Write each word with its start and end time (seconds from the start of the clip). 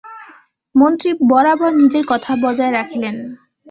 মন্ত্রী 0.75 1.09
বরাবর 1.29 1.71
নিজের 1.81 2.03
কথা 2.07 2.31
বজায় 2.43 2.73
রাখিলেন। 2.73 3.15